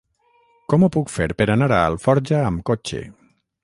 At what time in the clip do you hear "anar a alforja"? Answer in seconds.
1.59-2.43